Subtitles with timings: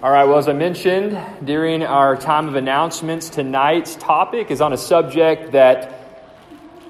[0.00, 4.72] All right, well, as I mentioned during our time of announcements, tonight's topic is on
[4.72, 6.22] a subject that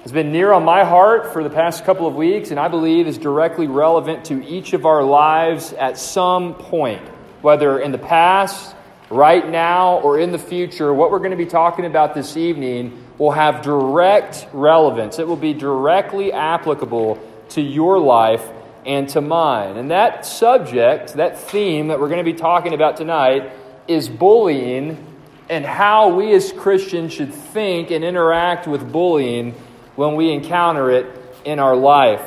[0.03, 3.07] has been near on my heart for the past couple of weeks, and I believe
[3.07, 7.01] is directly relevant to each of our lives at some point,
[7.41, 8.77] whether in the past,
[9.09, 10.93] right now, or in the future.
[10.93, 15.37] What we're going to be talking about this evening will have direct relevance, it will
[15.37, 18.47] be directly applicable to your life
[18.89, 19.77] and to mine.
[19.77, 23.53] And that subject, that theme that we're going to be talking about tonight,
[23.87, 25.05] is bullying
[25.51, 29.53] and how we as Christians should think and interact with bullying
[29.95, 31.07] when we encounter it
[31.45, 32.23] in our life.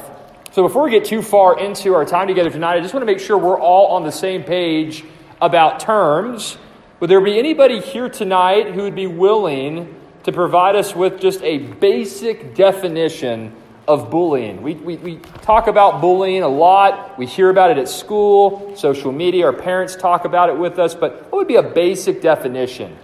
[0.52, 3.12] So, before we get too far into our time together tonight, I just want to
[3.12, 5.04] make sure we're all on the same page
[5.41, 6.58] about terms.
[7.00, 11.41] Would there be anybody here tonight who would be willing to provide us with just
[11.41, 13.55] a basic definition
[13.91, 14.62] of bullying.
[14.62, 17.18] We, we, we talk about bullying a lot.
[17.18, 19.45] We hear about it at school, social media.
[19.45, 20.95] Our parents talk about it with us.
[20.95, 22.98] But what would be a basic definition?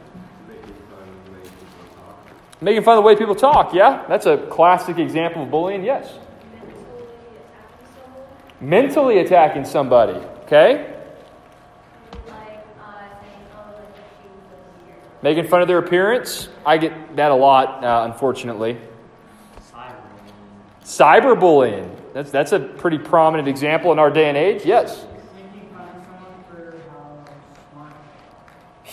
[2.62, 4.06] Making fun of the way people talk, yeah?
[4.08, 6.12] That's a classic example of bullying, yes.
[8.59, 10.95] Mentally attacking somebody, okay?
[15.22, 16.50] Making fun of their appearance.
[16.66, 18.80] I get that a lot, uh, unfortunately.
[20.88, 21.94] Cyberbullying.
[22.14, 24.66] That's, that's a pretty prominent example in our day and age.
[24.66, 25.06] Yes.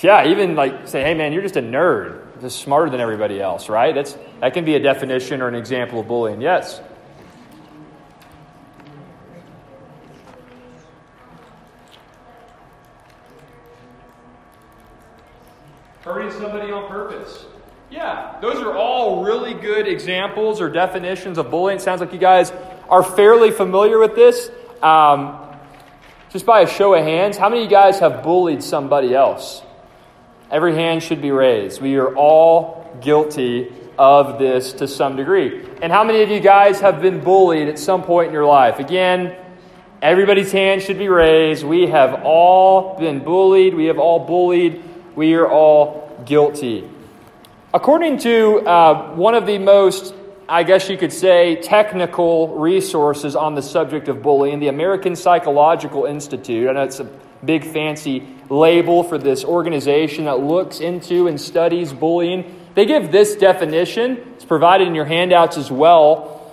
[0.01, 3.69] Yeah, even like say, hey man, you're just a nerd, just smarter than everybody else,
[3.69, 3.95] right?
[3.95, 6.43] That's that can be a definition or an example of bullying.
[6.43, 6.83] Yes.
[16.03, 17.47] Hurting somebody on purpose.
[17.89, 21.79] Yeah, those are all really good examples or definitions of bullying.
[21.79, 22.53] It sounds like you guys
[22.89, 24.51] are fairly familiar with this.
[24.81, 25.41] Um,
[26.31, 29.63] just by a show of hands, how many of you guys have bullied somebody else?
[30.49, 31.83] Every hand should be raised.
[31.83, 35.67] We are all guilty of this to some degree.
[35.83, 38.79] And how many of you guys have been bullied at some point in your life?
[38.79, 39.37] Again,
[40.01, 41.65] everybody's hand should be raised.
[41.65, 43.75] We have all been bullied.
[43.75, 44.85] We have all bullied.
[45.17, 46.89] We are all guilty.
[47.75, 50.15] According to uh, one of the most,
[50.49, 56.05] I guess you could say, technical resources on the subject of bullying, the American Psychological
[56.05, 57.11] Institute, I know it's a
[57.45, 62.65] big fancy label for this organization that looks into and studies bullying.
[62.75, 66.49] They give this definition, it's provided in your handouts as well.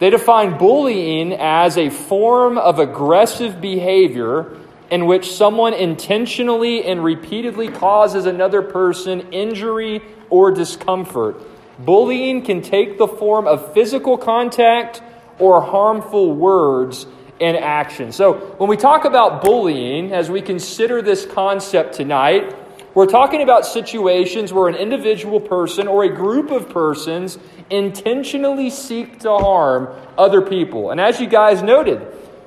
[0.00, 4.58] They define bullying as a form of aggressive behavior
[4.90, 11.36] in which someone intentionally and repeatedly causes another person injury or discomfort.
[11.78, 15.02] Bullying can take the form of physical contact
[15.38, 17.06] or harmful words
[17.40, 18.10] and action.
[18.12, 22.54] So, when we talk about bullying, as we consider this concept tonight,
[22.94, 27.38] we're talking about situations where an individual person or a group of persons
[27.70, 30.90] intentionally seek to harm other people.
[30.90, 32.04] And as you guys noted,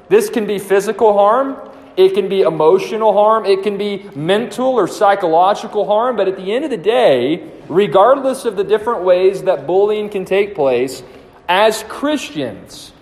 [0.09, 1.56] this can be physical harm,
[1.97, 6.53] it can be emotional harm, it can be mental or psychological harm, but at the
[6.53, 11.03] end of the day, regardless of the different ways that bullying can take place,
[11.47, 12.94] as Christians,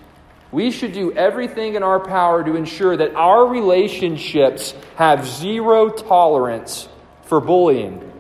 [0.52, 6.90] we should do everything in our power to ensure that our relationships have zero tolerance
[7.26, 8.12] for bullying.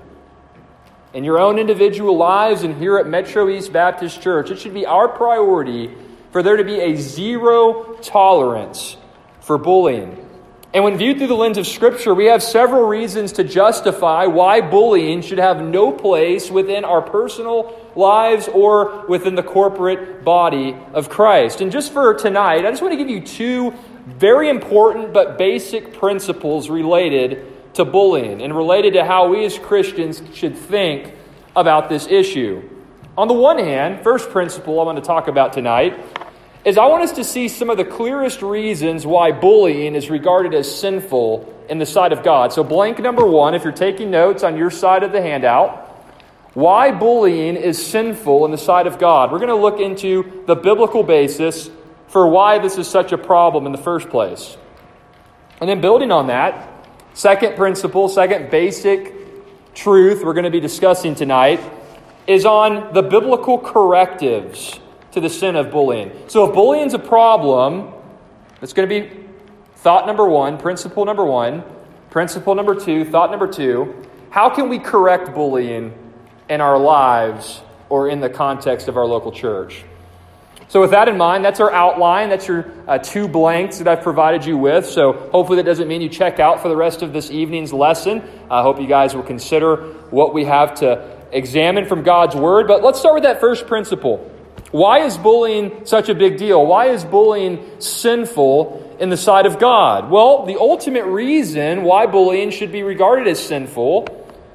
[1.12, 4.86] In your own individual lives and here at Metro East Baptist Church, it should be
[4.86, 5.92] our priority
[6.32, 8.96] for there to be a zero tolerance
[9.42, 10.29] for bullying.
[10.72, 14.62] And when viewed through the lens of Scripture, we have several reasons to justify why
[14.62, 21.10] bullying should have no place within our personal lives or within the corporate body of
[21.10, 21.62] Christ.
[21.62, 23.74] And just for tonight, I just want to give you two
[24.06, 30.22] very important but basic principles related to bullying and related to how we as Christians
[30.36, 31.14] should think
[31.56, 32.62] about this issue.
[33.18, 36.00] On the one hand, first principle I want to talk about tonight
[36.66, 40.54] is I want us to see some of the clearest reasons why bullying is regarded
[40.54, 42.52] as sinful in the sight of God.
[42.52, 45.88] So, blank number one, if you're taking notes on your side of the handout,
[46.54, 49.32] why bullying is sinful in the sight of God.
[49.32, 51.70] We're going to look into the biblical basis
[52.08, 54.58] for why this is such a problem in the first place.
[55.62, 56.70] And then, building on that,
[57.14, 59.16] second principle, second basic
[59.76, 61.62] truth we're going to be discussing tonight
[62.28, 64.80] is on the biblical correctives
[65.12, 66.12] to the sin of bullying.
[66.28, 67.94] So if bullying's a problem,
[68.62, 69.28] it's going to be
[69.76, 71.64] thought number one, principle number one,
[72.10, 74.06] principle number two, thought number two.
[74.30, 75.94] How can we correct bullying
[76.50, 79.84] in our lives or in the context of our local church?
[80.68, 82.30] So, with that in mind, that's our outline.
[82.30, 84.86] That's your uh, two blanks that I've provided you with.
[84.86, 88.22] So, hopefully, that doesn't mean you check out for the rest of this evening's lesson.
[88.52, 89.78] I hope you guys will consider
[90.12, 92.68] what we have to examine from God's Word.
[92.68, 94.30] But let's start with that first principle.
[94.72, 96.64] Why is bullying such a big deal?
[96.66, 100.12] Why is bullying sinful in the sight of God?
[100.12, 104.08] Well, the ultimate reason why bullying should be regarded as sinful,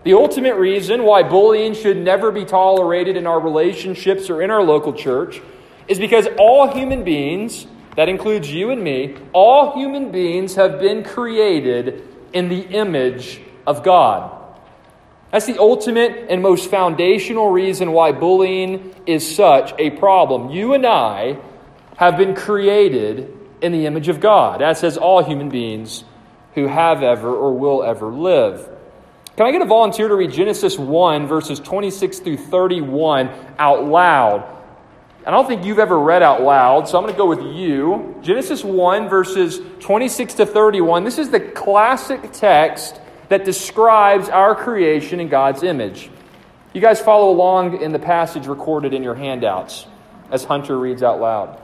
[0.05, 4.63] the ultimate reason why bullying should never be tolerated in our relationships or in our
[4.63, 5.41] local church
[5.89, 7.67] is because all human beings,
[7.97, 13.83] that includes you and me, all human beings have been created in the image of
[13.83, 14.44] God.
[15.35, 20.51] That's the ultimate and most foundational reason why bullying is such a problem.
[20.51, 21.39] You and I
[21.97, 26.05] have been created in the image of God, as has all human beings
[26.55, 28.69] who have ever or will ever live.
[29.37, 33.29] Can I get a volunteer to read Genesis 1, verses 26 through 31
[33.59, 34.49] out loud?
[35.27, 38.21] I don't think you've ever read out loud, so I'm going to go with you.
[38.23, 41.03] Genesis 1, verses 26 to 31.
[41.03, 43.01] This is the classic text
[43.35, 46.09] that describes our creation in God's image.
[46.73, 49.87] You guys follow along in the passage recorded in your handouts
[50.31, 51.61] as Hunter reads out loud.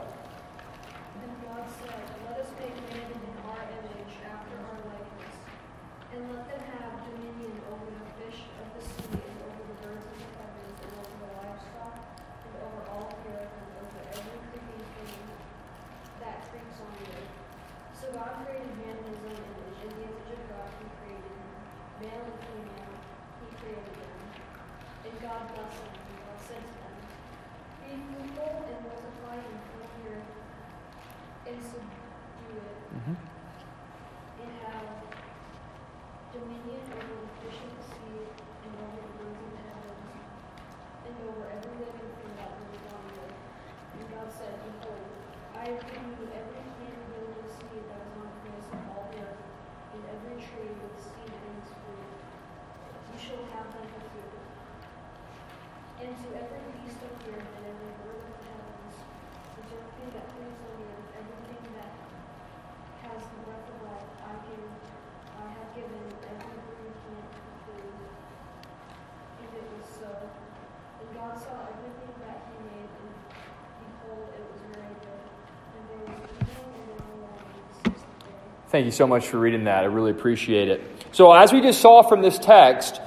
[78.71, 79.83] Thank you so much for reading that.
[79.83, 80.81] I really appreciate it.
[81.11, 83.01] So, as we just saw from this text,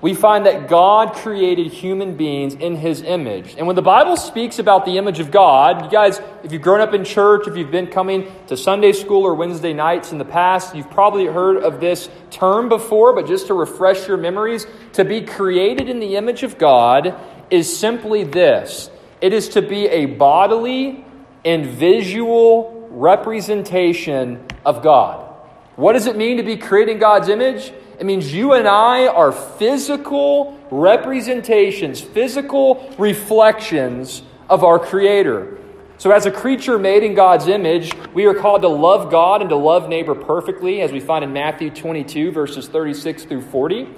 [0.00, 3.54] we find that God created human beings in his image.
[3.58, 6.80] And when the Bible speaks about the image of God, you guys, if you've grown
[6.80, 10.24] up in church, if you've been coming to Sunday school or Wednesday nights in the
[10.24, 15.04] past, you've probably heard of this term before, but just to refresh your memories, to
[15.04, 17.14] be created in the image of God
[17.50, 21.04] is simply this it is to be a bodily
[21.44, 25.28] and visual representation of God.
[25.76, 27.72] What does it mean to be created in God's image?
[27.98, 35.58] It means you and I are physical representations, physical reflections of our Creator.
[35.98, 39.50] So, as a creature made in God's image, we are called to love God and
[39.50, 43.88] to love neighbor perfectly, as we find in Matthew 22, verses 36 through 40.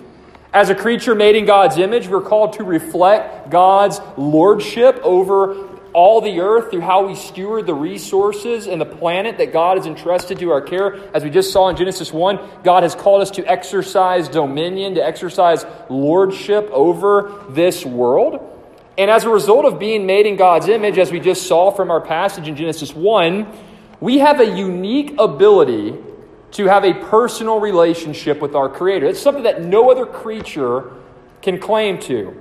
[0.52, 6.20] As a creature made in God's image, we're called to reflect God's lordship over all
[6.20, 10.40] the earth through how we steward the resources and the planet that God has entrusted
[10.40, 10.96] to our care.
[11.14, 15.04] As we just saw in Genesis 1, God has called us to exercise dominion, to
[15.04, 18.50] exercise lordship over this world.
[18.98, 21.90] And as a result of being made in God's image, as we just saw from
[21.90, 23.46] our passage in Genesis 1,
[24.00, 25.96] we have a unique ability
[26.52, 29.06] to have a personal relationship with our Creator.
[29.06, 30.92] It's something that no other creature
[31.42, 32.40] can claim to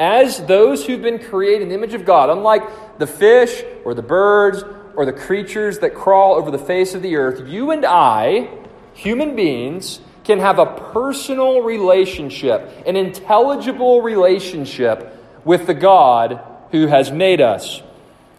[0.00, 4.02] as those who've been created in the image of God, unlike the fish or the
[4.02, 4.64] birds
[4.96, 8.48] or the creatures that crawl over the face of the earth, you and I,
[8.94, 15.14] human beings, can have a personal relationship, an intelligible relationship
[15.44, 16.40] with the God
[16.70, 17.82] who has made us.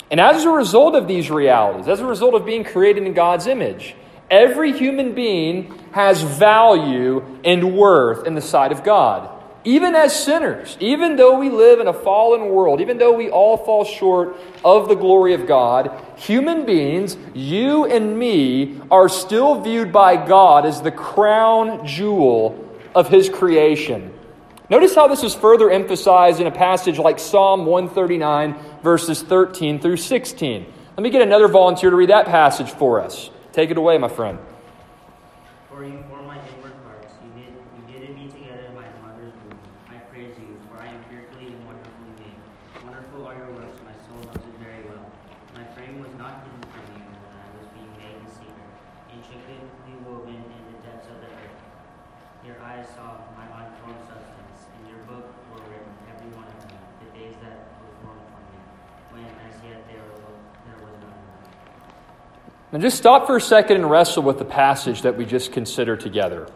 [0.09, 3.45] And as a result of these realities, as a result of being created in God's
[3.45, 3.95] image,
[4.31, 10.75] every human being has value and worth in the sight of God even as sinners,
[10.79, 14.87] even though we live in a fallen world, even though we all fall short of
[14.87, 20.81] the glory of God, human beings, you and me, are still viewed by God as
[20.81, 24.11] the crown jewel of His creation.
[24.69, 29.97] Notice how this is further emphasized in a passage like Psalm 139, verses 13 through
[29.97, 30.65] 16.
[30.97, 33.29] Let me get another volunteer to read that passage for us.
[33.51, 34.39] Take it away, my friend.
[62.71, 65.99] Now, just stop for a second and wrestle with the passage that we just considered
[65.99, 66.47] together.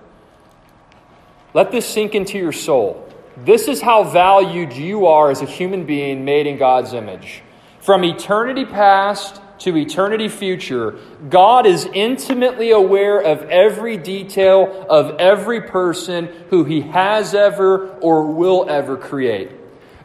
[1.53, 3.09] Let this sink into your soul.
[3.37, 7.43] This is how valued you are as a human being made in God's image.
[7.81, 10.97] From eternity past to eternity future,
[11.29, 18.25] God is intimately aware of every detail of every person who He has ever or
[18.25, 19.51] will ever create.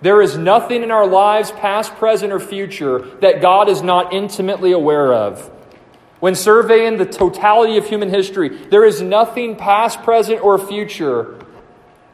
[0.02, 4.72] There is nothing in our lives, past, present, or future, that God is not intimately
[4.72, 5.50] aware of.
[6.20, 11.38] When surveying the totality of human history, there is nothing past, present, or future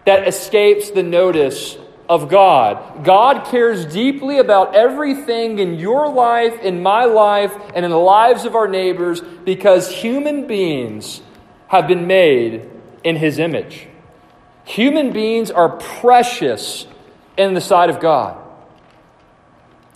[0.05, 1.77] that escapes the notice
[2.09, 3.05] of God.
[3.05, 8.45] God cares deeply about everything in your life, in my life, and in the lives
[8.45, 11.21] of our neighbors because human beings
[11.69, 12.71] have been made
[13.03, 13.89] in His image.
[14.65, 16.87] Human beings are precious
[17.37, 18.37] in the sight of God.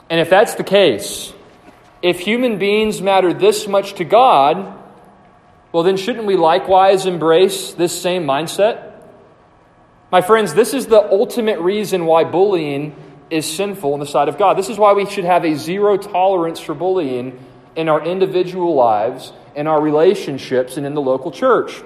[0.09, 1.33] And if that's the case,
[2.03, 4.79] if human beings matter this much to God,
[5.73, 8.95] well, then shouldn't we likewise embrace this same mindset?
[10.11, 12.97] My friends, this is the ultimate reason why bullying
[13.31, 14.59] is sinful in the sight of God.
[14.59, 17.39] This is why we should have a zero tolerance for bullying
[17.77, 21.81] in our individual lives, in our relationships, and in the local church.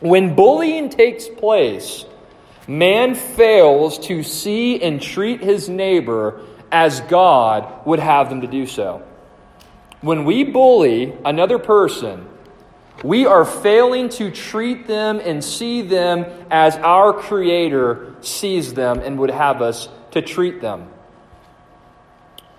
[0.00, 2.04] When bullying takes place,
[2.66, 6.40] man fails to see and treat his neighbor
[6.72, 9.04] as God would have them to do so.
[10.02, 12.26] When we bully another person,
[13.04, 19.18] we are failing to treat them and see them as our Creator sees them and
[19.18, 20.88] would have us to treat them.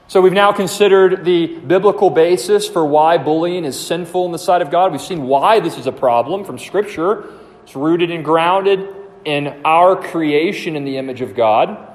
[0.07, 4.61] So, we've now considered the biblical basis for why bullying is sinful in the sight
[4.61, 4.91] of God.
[4.91, 7.29] We've seen why this is a problem from Scripture.
[7.63, 8.87] It's rooted and grounded
[9.25, 11.89] in our creation in the image of God.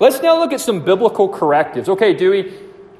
[0.00, 1.88] Let's now look at some biblical correctives.
[1.88, 2.52] Okay, Dewey,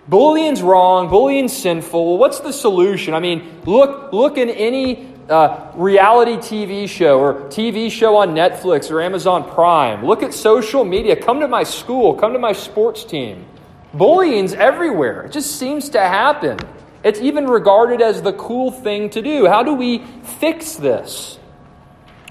[0.09, 2.19] bullying's wrong, bullying's sinful.
[2.19, 3.15] What's the solution?
[3.15, 8.91] I mean, look, look in any uh, reality TV show or TV show on Netflix
[8.91, 10.05] or Amazon Prime.
[10.05, 11.17] Look at social media.
[11.17, 12.15] Come to my school.
[12.15, 13.47] Come to my sports team.
[13.95, 15.23] Bullying's everywhere.
[15.23, 16.59] It just seems to happen.
[17.03, 19.47] It's even regarded as the cool thing to do.
[19.47, 21.39] How do we fix this?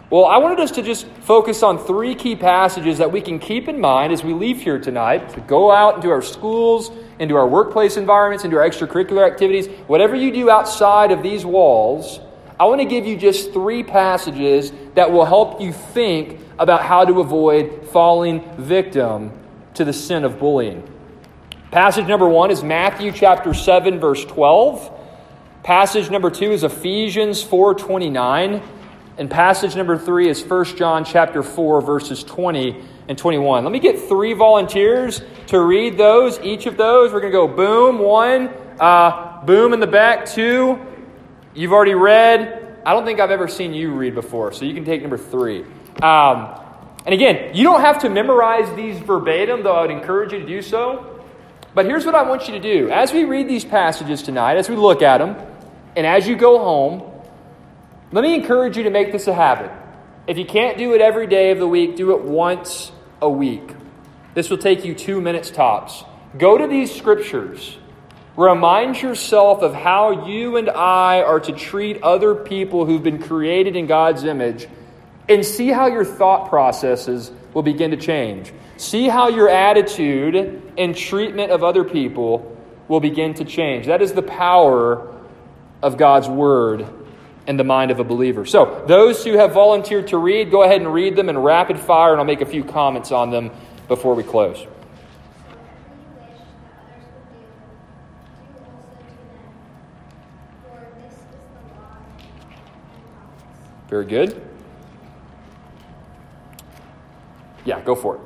[0.10, 3.68] Well, I wanted us to just focus on three key passages that we can keep
[3.68, 7.48] in mind as we leave here tonight to go out into our schools, into our
[7.48, 12.20] workplace environments, into our extracurricular activities, whatever you do outside of these walls.
[12.60, 17.04] I want to give you just three passages that will help you think about how
[17.06, 19.32] to avoid falling victim
[19.74, 20.88] to the sin of bullying.
[21.72, 25.00] Passage number one is Matthew chapter 7, verse 12.
[25.64, 28.62] Passage number two is Ephesians 4 29.
[29.18, 33.64] And passage number three is 1 John chapter 4, verses 20 and 21.
[33.64, 36.40] Let me get three volunteers to read those.
[36.40, 40.80] Each of those, we're going to go boom, one, uh, boom in the back, two.
[41.54, 42.82] You've already read.
[42.86, 45.64] I don't think I've ever seen you read before, so you can take number three.
[46.02, 46.60] Um,
[47.06, 50.46] and again, you don't have to memorize these verbatim, though I would encourage you to
[50.46, 51.22] do so.
[51.76, 52.90] But here's what I want you to do.
[52.90, 55.36] As we read these passages tonight, as we look at them,
[55.96, 57.12] and as you go home,
[58.12, 59.72] let me encourage you to make this a habit.
[60.26, 63.74] If you can't do it every day of the week, do it once a week.
[64.34, 66.04] This will take you two minutes tops.
[66.38, 67.78] Go to these scriptures.
[68.38, 73.76] Remind yourself of how you and I are to treat other people who've been created
[73.76, 74.68] in God's image
[75.28, 78.54] and see how your thought processes will begin to change.
[78.78, 83.88] See how your attitude and treatment of other people will begin to change.
[83.88, 85.14] That is the power
[85.82, 86.88] of God's Word
[87.48, 88.46] in the mind of a believer.
[88.46, 92.12] So, those who have volunteered to read, go ahead and read them in rapid fire,
[92.12, 93.52] and I'll make a few comments on them
[93.88, 94.66] before we close.
[103.90, 104.42] Very good.
[107.66, 108.22] Yeah, go for it.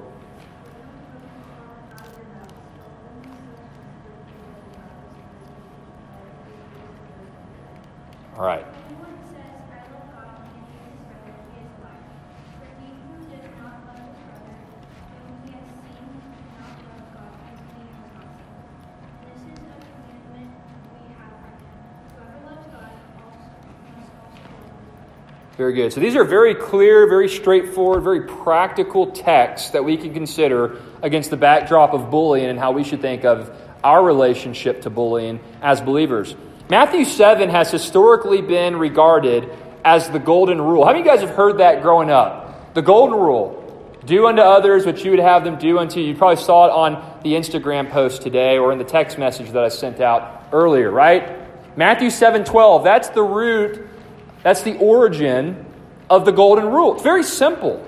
[8.38, 8.66] All right.
[25.58, 25.92] Very good.
[25.92, 31.32] So these are very clear, very straightforward, very practical texts that we can consider against
[31.32, 33.50] the backdrop of bullying and how we should think of
[33.84, 36.36] our relationship to bullying as believers.
[36.70, 39.50] Matthew 7 has historically been regarded
[39.84, 40.86] as the golden rule.
[40.86, 42.76] How many of you guys have heard that growing up?
[42.76, 43.64] The golden rule.
[44.06, 46.08] Do unto others what you would have them do unto you.
[46.08, 49.64] You probably saw it on the Instagram post today or in the text message that
[49.64, 51.48] I sent out earlier, right?
[51.76, 53.87] Matthew 7 12, that's the root,
[54.48, 55.66] that's the origin
[56.10, 56.94] of the golden rule.
[56.94, 57.86] It's very simple.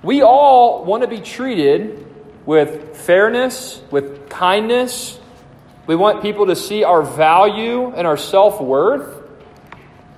[0.00, 2.06] We all want to be treated
[2.46, 5.18] with fairness, with kindness.
[5.88, 9.20] We want people to see our value and our self worth.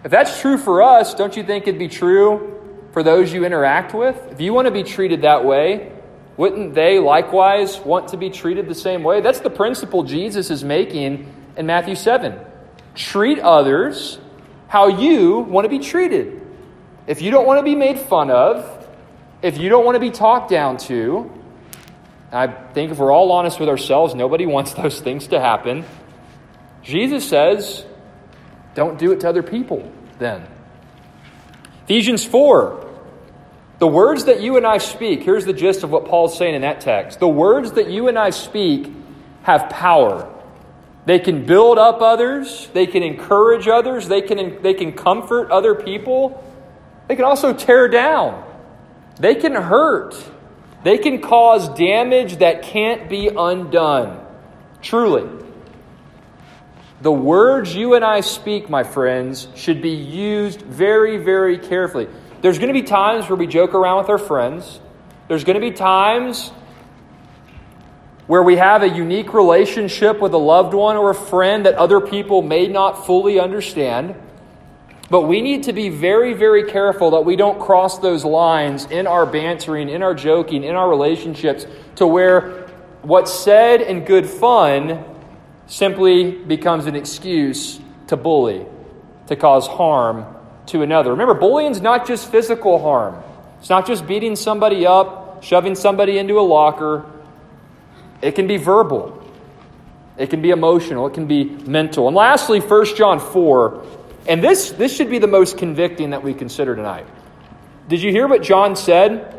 [0.04, 3.94] If that's true for us, don't you think it'd be true for those you interact
[3.94, 4.30] with?
[4.30, 5.90] If you want to be treated that way,
[6.36, 9.22] wouldn't they likewise want to be treated the same way?
[9.22, 12.38] That's the principle Jesus is making in Matthew 7.
[12.94, 14.18] Treat others
[14.74, 16.44] how you want to be treated.
[17.06, 18.88] If you don't want to be made fun of,
[19.40, 21.30] if you don't want to be talked down to,
[22.32, 25.84] I think if we're all honest with ourselves, nobody wants those things to happen.
[26.82, 27.86] Jesus says,
[28.74, 30.44] don't do it to other people then.
[31.84, 32.84] Ephesians 4.
[33.78, 36.62] The words that you and I speak, here's the gist of what Paul's saying in
[36.62, 37.20] that text.
[37.20, 38.90] The words that you and I speak
[39.44, 40.33] have power.
[41.06, 45.74] They can build up others, they can encourage others, they can, they can comfort other
[45.74, 46.42] people,
[47.08, 48.42] they can also tear down,
[49.20, 50.16] they can hurt,
[50.82, 54.24] they can cause damage that can't be undone.
[54.80, 55.28] Truly.
[57.02, 62.08] The words you and I speak, my friends, should be used very, very carefully.
[62.40, 64.80] There's going to be times where we joke around with our friends.
[65.28, 66.50] There's going to be times
[68.26, 72.00] where we have a unique relationship with a loved one or a friend that other
[72.00, 74.14] people may not fully understand.
[75.10, 79.06] But we need to be very, very careful that we don't cross those lines in
[79.06, 81.66] our bantering, in our joking, in our relationships
[81.96, 82.66] to where
[83.02, 85.04] what's said in good fun
[85.66, 88.66] simply becomes an excuse to bully,
[89.26, 90.24] to cause harm
[90.66, 91.10] to another.
[91.10, 93.22] Remember, bullying is not just physical harm,
[93.60, 97.04] it's not just beating somebody up, shoving somebody into a locker.
[98.24, 99.22] It can be verbal,
[100.16, 102.06] it can be emotional, it can be mental.
[102.08, 103.84] And lastly, 1 John 4.
[104.26, 107.06] And this, this should be the most convicting that we consider tonight.
[107.86, 109.30] Did you hear what John said?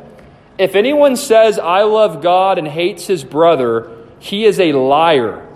[0.60, 5.50] If anyone says, I love God and hates his brother, he is a liar.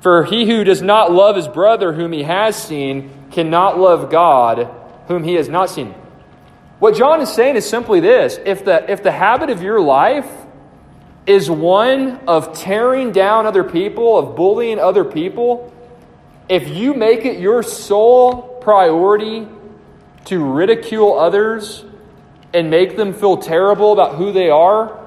[0.00, 4.68] For he who does not love his brother whom he has seen cannot love God
[5.06, 5.94] whom he has not seen.
[6.80, 10.28] What John is saying is simply this if the, if the habit of your life
[11.26, 15.72] is one of tearing down other people, of bullying other people,
[16.48, 19.48] if you make it your sole priority
[20.26, 21.84] to ridicule others
[22.52, 25.00] and make them feel terrible about who they are,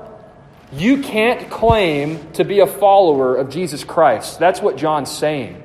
[0.73, 4.39] you can't claim to be a follower of Jesus Christ.
[4.39, 5.63] That's what John's saying.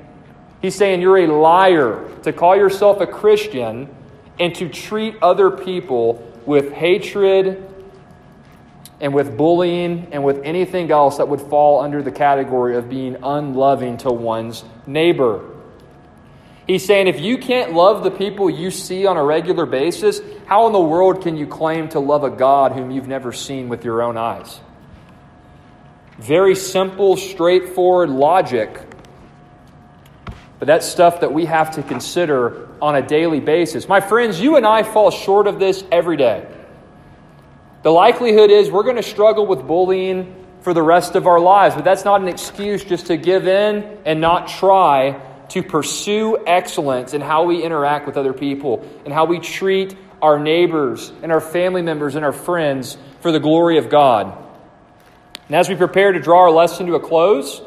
[0.61, 3.93] He's saying you're a liar to call yourself a Christian
[4.39, 7.72] and to treat other people with hatred
[9.03, 13.17] and with bullying and with anything else that would fall under the category of being
[13.21, 15.45] unloving to one's neighbor.
[16.65, 20.67] He's saying if you can't love the people you see on a regular basis, how
[20.67, 23.83] in the world can you claim to love a God whom you've never seen with
[23.83, 24.61] your own eyes?
[26.17, 28.69] Very simple, straightforward logic.
[30.59, 33.89] But that's stuff that we have to consider on a daily basis.
[33.89, 36.47] My friends, you and I fall short of this every day.
[37.83, 41.75] The likelihood is we're going to struggle with bullying for the rest of our lives,
[41.75, 47.13] but that's not an excuse just to give in and not try to pursue excellence
[47.13, 51.41] in how we interact with other people and how we treat our neighbors and our
[51.41, 54.37] family members and our friends for the glory of God.
[55.47, 57.61] And as we prepare to draw our lesson to a close,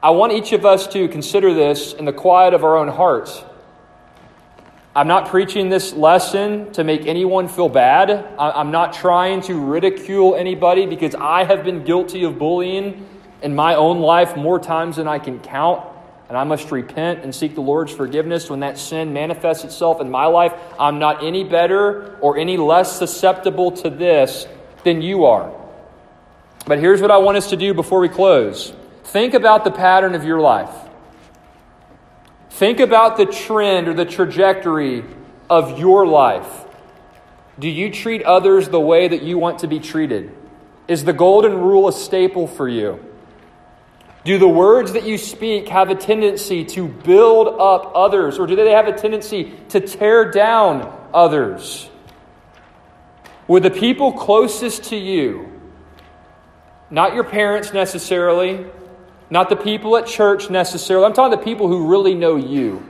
[0.00, 3.42] I want each of us to consider this in the quiet of our own hearts.
[4.94, 8.10] I'm not preaching this lesson to make anyone feel bad.
[8.36, 13.06] I'm not trying to ridicule anybody because I have been guilty of bullying
[13.40, 15.86] in my own life more times than I can count.
[16.28, 20.10] And I must repent and seek the Lord's forgiveness when that sin manifests itself in
[20.10, 20.54] my life.
[20.78, 24.48] I'm not any better or any less susceptible to this
[24.82, 25.52] than you are.
[26.66, 28.72] But here's what I want us to do before we close
[29.04, 30.89] think about the pattern of your life.
[32.60, 35.02] Think about the trend or the trajectory
[35.48, 36.66] of your life.
[37.58, 40.30] Do you treat others the way that you want to be treated?
[40.86, 43.02] Is the golden rule a staple for you?
[44.26, 48.54] Do the words that you speak have a tendency to build up others, or do
[48.54, 51.88] they have a tendency to tear down others?
[53.48, 55.50] Would the people closest to you
[56.90, 58.66] not your parents necessarily,
[59.30, 61.06] not the people at church necessarily.
[61.06, 62.84] I'm talking the people who really know you,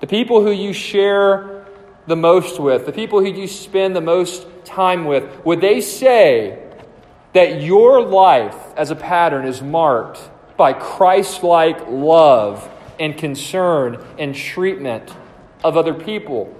[0.00, 1.66] the people who you share
[2.06, 5.44] the most with, the people who you spend the most time with.
[5.44, 6.62] Would they say
[7.32, 10.20] that your life as a pattern is marked
[10.56, 12.68] by Christ like love
[13.00, 15.14] and concern and treatment
[15.64, 16.54] of other people?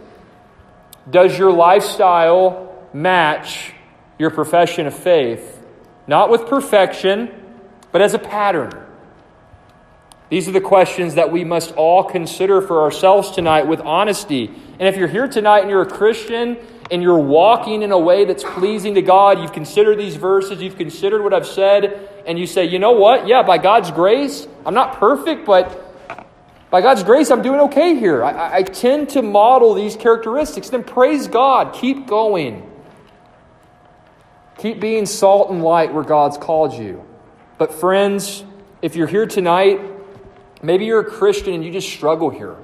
[1.11, 3.73] Does your lifestyle match
[4.19, 5.63] your profession of faith?
[6.07, 7.31] Not with perfection,
[7.93, 8.88] but as a pattern.
[10.31, 14.51] These are the questions that we must all consider for ourselves tonight with honesty.
[14.79, 16.59] And if you're here tonight and you're a Christian
[16.91, 20.77] and you're walking in a way that's pleasing to God, you've considered these verses, you've
[20.77, 23.27] considered what I've said, and you say, you know what?
[23.27, 25.85] Yeah, by God's grace, I'm not perfect, but
[26.71, 28.23] by God's grace, I'm doing okay here.
[28.23, 30.69] I, I tend to model these characteristics.
[30.69, 31.73] Then praise God.
[31.73, 32.71] Keep going.
[34.59, 37.07] Keep being salt and light where God's called you.
[37.57, 38.45] But, friends,
[38.83, 39.81] if you're here tonight,
[40.63, 42.57] maybe you're a Christian and you just struggle here.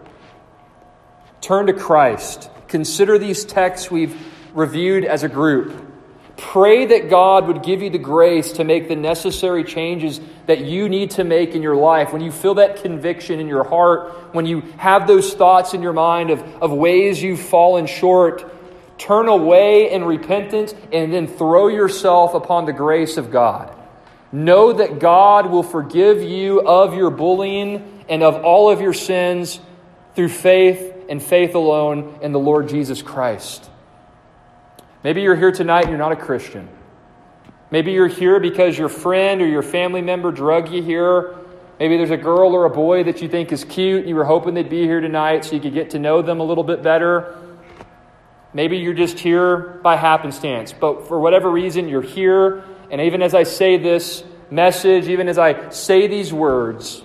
[1.40, 2.50] Turn to Christ.
[2.68, 4.16] Consider these texts we've
[4.54, 5.92] reviewed as a group.
[6.36, 10.88] Pray that God would give you the grace to make the necessary changes that you
[10.88, 12.12] need to make in your life.
[12.12, 15.92] When you feel that conviction in your heart, when you have those thoughts in your
[15.92, 18.50] mind of, of ways you've fallen short,
[18.98, 23.76] turn away in repentance and then throw yourself upon the grace of God.
[24.34, 29.60] Know that God will forgive you of your bullying and of all of your sins
[30.16, 33.70] through faith and faith alone in the Lord Jesus Christ.
[35.04, 36.68] Maybe you're here tonight and you're not a Christian.
[37.70, 41.36] Maybe you're here because your friend or your family member drug you here.
[41.78, 44.00] Maybe there's a girl or a boy that you think is cute.
[44.00, 46.40] And you were hoping they'd be here tonight so you could get to know them
[46.40, 47.38] a little bit better.
[48.52, 52.64] Maybe you're just here by happenstance, but for whatever reason, you're here.
[52.90, 57.02] And even as I say this message, even as I say these words,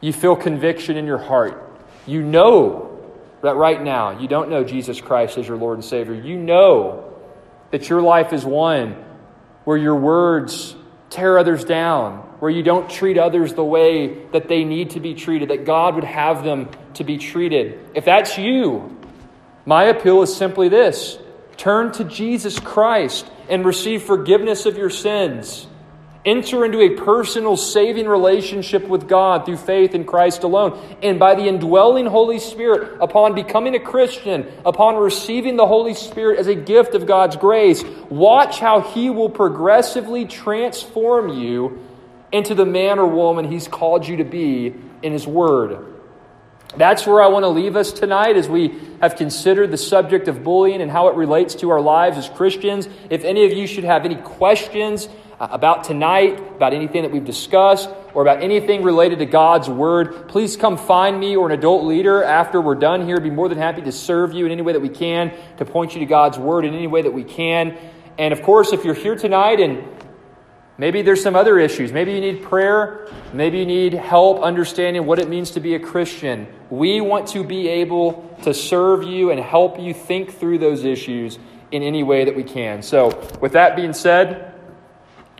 [0.00, 1.64] you feel conviction in your heart.
[2.06, 3.00] You know
[3.42, 6.14] that right now you don't know Jesus Christ as your Lord and Savior.
[6.14, 7.14] You know
[7.70, 8.96] that your life is one
[9.64, 10.74] where your words
[11.10, 15.14] tear others down, where you don't treat others the way that they need to be
[15.14, 17.78] treated, that God would have them to be treated.
[17.94, 18.96] If that's you,
[19.66, 21.18] my appeal is simply this
[21.56, 25.66] turn to Jesus Christ and receive forgiveness of your sins.
[26.24, 30.78] Enter into a personal saving relationship with God through faith in Christ alone.
[31.02, 36.38] And by the indwelling Holy Spirit, upon becoming a Christian, upon receiving the Holy Spirit
[36.38, 41.82] as a gift of God's grace, watch how He will progressively transform you
[42.32, 45.97] into the man or woman He's called you to be in His Word.
[46.76, 50.44] That's where I want to leave us tonight as we have considered the subject of
[50.44, 52.88] bullying and how it relates to our lives as Christians.
[53.08, 55.08] If any of you should have any questions,
[55.40, 60.28] uh, about tonight, about anything that we've discussed, or about anything related to God's Word,
[60.28, 63.20] please come find me or an adult leader after we're done here.
[63.20, 65.94] Be more than happy to serve you in any way that we can, to point
[65.94, 67.78] you to God's Word in any way that we can.
[68.18, 69.84] And of course, if you're here tonight and
[70.78, 75.18] maybe there's some other issues, maybe you need prayer, maybe you need help understanding what
[75.18, 79.38] it means to be a Christian, we want to be able to serve you and
[79.38, 81.38] help you think through those issues
[81.70, 82.82] in any way that we can.
[82.82, 83.08] So,
[83.40, 84.54] with that being said,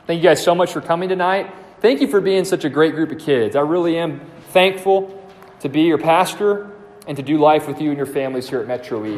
[0.09, 1.53] Thank you guys so much for coming tonight.
[1.81, 3.55] Thank you for being such a great group of kids.
[3.55, 4.23] I really am
[4.53, 5.23] thankful
[5.61, 6.71] to be your pastor
[7.07, 9.17] and to do life with you and your families here at Metro East.